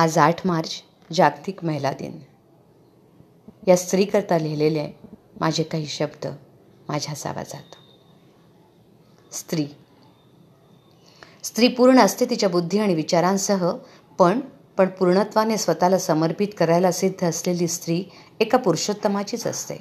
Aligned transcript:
आज 0.00 0.18
आठ 0.18 0.46
मार्च 0.46 0.82
जागतिक 1.12 1.64
महिला 1.64 1.92
दिन. 1.92 2.18
या 3.68 3.76
स्त्रीकरता 3.76 4.38
लिहिलेले 4.38 4.90
माझे 5.40 5.62
काही 5.62 5.86
शब्द 5.86 6.26
माझ्याच 6.88 7.26
आवाजात. 7.26 7.62
स्त्री. 9.34 9.66
स्त्री 11.42 11.68
पूर्ण 11.68 11.98
असते 11.98 12.24
तिच्या 12.24 12.48
बुद्धी 12.48 12.78
आणि 12.78 12.94
विचारांसह 12.94 13.72
पण 14.18 14.40
पण 14.76 14.86
पूर्णत्वाने 14.86 15.56
स्वतःला 15.56 15.98
समर्पित 15.98 16.48
करायला 16.58 16.92
सिद्ध 16.92 17.28
असलेली 17.28 17.68
स्त्री 17.68 18.04
एका 18.40 18.58
पुरुषोत्तमाचीच 18.58 19.46
असते. 19.46 19.76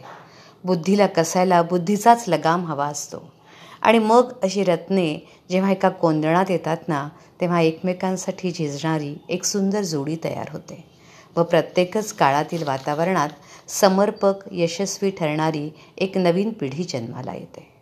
बुद्धीला 0.64 1.08
कसायला 1.08 1.62
बुद्धीचाच 1.62 2.24
लगाम 2.28 2.66
हवा 2.66 2.88
असतो. 2.88 3.37
आणि 3.82 4.00
मग 4.00 4.34
अशी 4.44 4.64
रत्ने 4.64 5.28
जेव्हा 5.50 5.72
एका 5.72 5.90
कोंदणात 5.90 6.46
येतात 6.50 6.78
ना 6.88 7.10
तेव्हा 7.42 7.62
एकमेकांसाठी 7.62 8.52
झिजणारी 8.52 9.16
एक 9.30 9.44
सुंदर 9.44 9.82
जोडी 9.82 10.18
तयार 10.24 10.48
होते. 10.52 10.98
व 11.38 11.44
प्रत्येकच 11.44 12.14
काळातील 12.14 12.64
वातावरणात 12.64 13.30
समर्पक 13.68 14.34
यशस्वी 14.52 15.10
ठरणारी 15.10 15.70
एक 15.98 16.18
नवीन 16.18 16.50
पिढी 16.50 16.84
जन्माला 16.84 17.34
येते. 17.34 17.74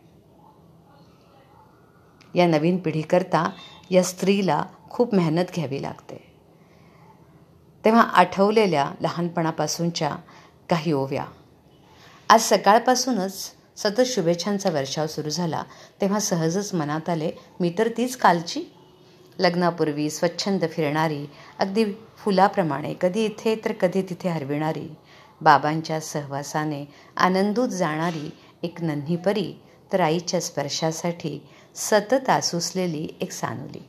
या 2.36 2.48
नवीन 2.48 2.78
पिढीकरता 2.78 3.50
या 3.90 4.04
स्त्रीला 4.04 4.64
खूप 4.90 5.16
मेहनत 5.16 5.46
घ्यावी 5.56 5.82
लागते. 5.82 6.36
तेव्हा 7.86 8.02
आठवलेल्या 8.02 8.92
लहानपणापासूनच्या 9.02 10.16
काही 10.70 10.92
ओव्या. 10.92 11.26
आज 12.30 12.42
सकाळपासूनच 12.42 13.52
सतत 13.78 14.02
शुभेच्छांचा 14.06 14.70
वर्षाव 14.70 15.08
सुरू 15.08 15.30
झाला. 15.30 15.64
तेव्हा 16.02 16.20
सहजच 16.20 16.74
मनात 16.74 17.10
आले 17.10 17.32
मी 17.60 17.74
तर 17.78 17.90
तीच 17.98 18.18
कालची. 18.18 18.64
लग्नापूर्वी 19.40 20.10
स्वच्छंद 20.10 20.66
फिरणारी 20.72 21.26
अगदी 21.60 21.86
फुलाप्रमाणे 22.18 22.94
कधी 23.02 23.26
इथे 23.26 23.56
तर 23.66 23.72
कधी 23.72 24.02
तिथे 24.02 24.30
हरविणारी 24.30 24.96
बाबांच्या 25.42 26.00
सहवासाने 26.00 26.86
आनंदूत 27.18 27.70
जाणारी 27.70 28.32
एक 28.64 28.82
नन्ही 28.82 29.16
परी 29.16 29.54
तर 29.94 30.00
आईच्या 30.00 30.42
स्पर्शासाठी 30.42 31.48
सतत 31.76 32.30
आसुसलेली 32.30 33.08
एक 33.22 33.32
सानुली. 33.32 33.84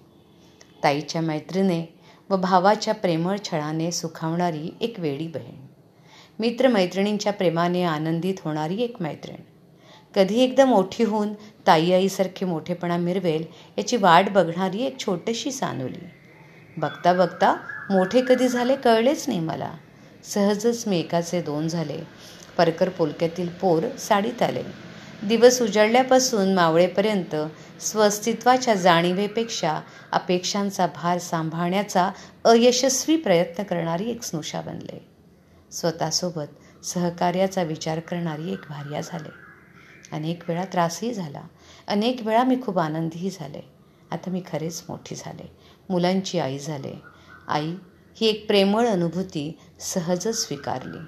ताईच्या 0.83 1.21
मैत्रीने 1.21 1.99
व 2.31 2.37
भावाच्या 2.37 2.95
प्रेमळ 2.95 3.37
छळाने 3.45 3.91
सुखावणारी 3.91 4.75
एक 4.81 5.01
वेडी 5.01 5.27
बहीण. 5.27 5.67
मित्रमैत्रिणींच्या 6.39 7.33
प्रेमाने 7.33 7.83
आनंदित 7.83 8.35
होणारी 8.45 8.83
एक 8.83 9.03
मैत्रीण. 9.03 9.37
कधी 10.17 10.41
एकदा 10.41 10.65
मोठी 10.65 11.05
होऊन 11.05 11.35
ताई 11.67 11.93
आईसारखे 11.93 12.47
मोठेपणा 12.47 12.97
मिरवेल 12.97 13.45
याची 13.79 13.97
वाट 13.97 14.29
बघणारी 14.29 14.83
एक 14.83 14.99
छोटीशी 14.99 15.53
सानुली. 15.53 16.05
बघता 16.77 17.13
बघता 17.13 17.57
मोठे 17.91 18.23
कधी 18.29 18.49
झाले 18.49 18.77
कळलेच 18.77 19.25
नाही 19.29 19.41
मला. 19.41 19.71
सहजच 20.25 20.85
मी 20.87 20.99
एकाचे 20.99 21.43
दोन 21.43 21.69
झाले. 21.69 21.99
परकर 22.57 22.89
पोलक्यातील 22.89 23.49
पोर 23.49 23.97
साडीत 23.99 24.43
आले. 24.43 24.63
दिवस 25.23 25.63
उजळल्यापासून 25.63 26.55
मावळेपर्यंत 26.55 27.37
स्वस्तित्वाच्या 27.81 28.75
जाणीवेपेक्षा 28.75 29.81
अपेक्षांचा 30.13 30.87
भार 30.87 31.19
सांभाळण्याचा 31.19 32.11
अयशस्वी 32.45 33.17
प्रयत्न 33.17 33.63
करणारी 33.63 34.11
एक 34.11 34.23
स्नुषा 34.23 34.61
बनले. 34.61 35.09
स्वतःसोबत 35.73 36.85
सहकार्याचा 36.85 37.63
विचार 37.63 38.01
करणारी 38.01 38.53
एक 38.53 38.61
भार्या 38.69 39.01
झाले. 39.01 39.46
अनेक 40.13 40.43
वेळा 40.49 40.65
त्रासही 40.65 41.15
झाला. 41.15 41.43
अनेक 41.87 42.27
वेळा 42.27 42.45
मी 42.45 42.57
खूप 42.63 42.79
आनंदीही 42.79 43.31
झाले. 43.31 43.61
आता 44.11 44.31
मी 44.31 44.43
खरेच 44.53 44.85
मोठी 44.89 45.15
झाले. 45.15 45.57
मुलांची 45.89 46.39
आई 46.39 46.59
झाले. 46.59 47.03
आई 47.49 47.75
ही 48.17 48.27
एक 48.27 48.47
प्रेमळ 48.47 48.89
अनुभूती 48.89 49.59
सहजच 49.81 50.47
स्वीकारली. 50.47 50.99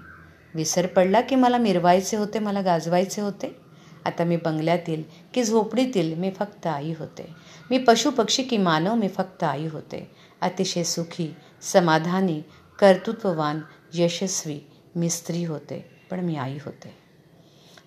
विसर 0.55 0.87
पडला 0.87 1.21
की 1.21 1.35
मला 1.35 1.59
मिरवायचे 1.59 2.17
होते 2.17 2.39
मला 2.39 2.61
गाजवायचे 2.61 3.21
होते. 3.21 3.57
आता 4.05 4.25
मी 4.25 4.37
बंगल्यातील 4.37 5.03
की 5.35 5.45
झोपडीतील 5.45 6.15
मी 6.15 6.31
फक्त 6.31 6.67
आई 6.67 6.95
होते. 6.99 7.29
मी 7.71 7.79
पशुपक्षी 7.79 8.43
की 8.43 8.57
मानव 8.57 8.95
मी 8.95 9.09
फक्त 9.09 9.45
आई 9.45 9.67
होते. 9.67 10.11
अतिशय 10.41 10.83
सुखी 10.83 11.35
समाधानी 11.63 12.43
कर्तृत्ववान 12.79 13.61
यशस्वी 13.95 14.61
मी 14.97 15.11
स्त्री 15.11 15.45
होते 15.45 15.91
पण 16.11 16.21
मी 16.21 16.37
आई 16.37 16.59
होते. 16.65 17.08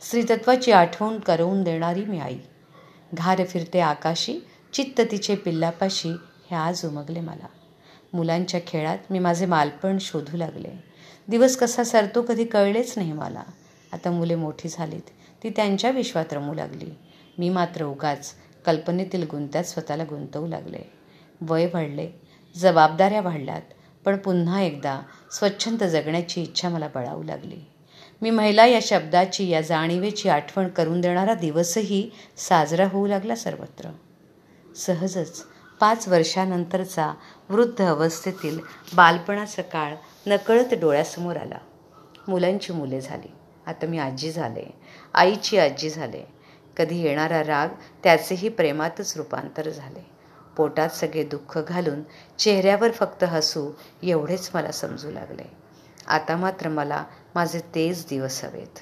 स्त्रीतत्वाची 0.02 0.72
आठवण 0.72 1.20
करवून 1.20 1.64
देणारी 1.64 2.06
मी 2.06 2.20
आई. 2.20 2.38
घार 3.14 3.46
फिरते 3.46 3.80
आकाशी 3.80 4.40
चित्त 4.74 5.02
तिचे 5.12 5.36
पिल्लापाशी 5.36 6.10
हे 6.10 6.56
आज 6.56 6.86
उमगले 6.86 7.20
मला. 7.20 7.48
मुलांच्या 8.14 8.60
खेळात 8.68 8.98
मी 9.10 9.20
माझे 9.20 9.46
मालपण 9.46 9.98
शोधू 10.02 10.38
लागले. 10.38 10.70
दिवस 11.28 11.58
कसा 11.58 11.84
सरतो 11.84 12.22
कधी 12.22 12.46
कळलेच 12.46 12.94
नाही 12.98 13.12
मला. 13.12 13.44
आता 13.94 14.12
मुले 14.12 14.36
मोठी 14.36 14.70
झालीत 14.70 15.10
ती 15.44 15.50
त्यांच्या 15.50 15.90
विश्वात 15.90 16.34
रमू 16.34 16.54
लागली. 16.54 16.92
मी 17.38 17.50
मात्र 17.50 17.84
उगाच 17.84 18.34
कल्पनेतील 18.66 19.28
गुंत्यात 19.32 19.64
स्वतःला 19.64 20.04
गुंतवू 20.04 20.48
लागले. 20.48 20.92
वय 21.42 21.68
वाढले 21.74 22.12
जबाबदाऱ्या 22.56 23.22
वाढल्यात 23.22 23.62
पण 24.06 24.18
पुन्हा 24.18 24.62
एकदा 24.62 25.02
स्वच्छंद 25.32 25.84
जगण्याची 25.84 26.42
इच्छा 26.42 26.70
मला 26.70 26.88
बळावू 26.88 27.24
लागली. 27.24 27.71
मी 28.22 28.30
महिला 28.30 28.66
या 28.66 28.80
शब्दाची 28.82 29.50
या 29.50 29.62
जाणीवेची 29.62 30.30
आठवण 30.30 30.68
करून 30.68 31.02
देणारा 31.02 31.34
दिवसही 31.34 32.10
साजरा 32.38 32.88
होऊ 32.88 33.08
लागला 33.08 33.36
सर्वत्र. 33.36 33.90
सहजच 34.76 35.46
पाच 35.80 36.08
वर्षानंतरचा 36.08 37.14
वृद्ध 37.50 37.82
अवस्थेतील 37.82 38.60
बालपणाचा 38.96 39.62
काळ 39.62 39.96
नकळत 40.28 40.74
डोळ्यासमोर 40.74 41.38
आला. 41.38 41.58
मुलांची 42.28 42.74
मुले 42.74 43.02
झाली. 43.02 43.32
आता 43.68 43.88
मी 43.88 43.98
आजी 43.98 44.32
झाले. 44.32 44.74
आईची 45.14 45.58
आजी 45.58 45.90
झाले. 45.90 46.28
कधी 46.78 47.02
येणारा 47.02 47.44
राग 47.44 47.68
त्याचेही 48.04 48.50
प्रेमातच 48.50 49.18
रूपांतर 49.18 49.70
झाले. 49.70 50.06
पोटात 50.58 50.90
सगळे 50.90 51.24
दुःख 51.24 51.58
घालून 51.58 52.02
चेहऱ्यावर 52.38 52.92
फक्त 52.92 53.24
हसू 53.24 53.72
एवढेच 54.04 54.50
मला 54.54 54.72
समजू 54.72 55.12
लागले. 55.12 55.62
आता 56.08 56.36
मात्र 56.36 56.70
मला 56.70 57.04
माझे 57.36 57.60
तेच 57.60 58.08
दिवस 58.08 58.44
हवेत. 58.44 58.80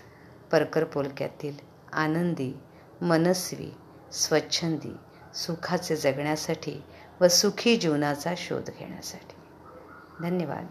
परकर 0.52 0.84
पोलक्यातील 0.84 1.58
आनंदी 1.94 2.54
मनस्वी 3.02 3.72
स्वच्छंदी 4.12 4.96
सुखाचे 5.34 5.96
जगण्यासाठी 5.96 6.84
व 7.22 7.28
सुखी 7.28 7.78
जीवनाचा 7.78 8.34
शोध 8.38 8.70
घेण्यासाठी. 8.80 9.36
धन्यवाद. 10.24 10.68